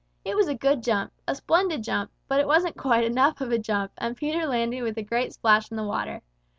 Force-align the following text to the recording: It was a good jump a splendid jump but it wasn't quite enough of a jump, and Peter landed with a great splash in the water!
It 0.25 0.35
was 0.35 0.47
a 0.47 0.55
good 0.55 0.81
jump 0.81 1.13
a 1.27 1.35
splendid 1.35 1.83
jump 1.83 2.09
but 2.27 2.39
it 2.39 2.47
wasn't 2.47 2.75
quite 2.75 3.03
enough 3.03 3.39
of 3.39 3.51
a 3.51 3.59
jump, 3.59 3.91
and 3.99 4.17
Peter 4.17 4.47
landed 4.47 4.81
with 4.81 4.97
a 4.97 5.03
great 5.03 5.31
splash 5.31 5.69
in 5.69 5.77
the 5.77 5.83
water! 5.83 6.23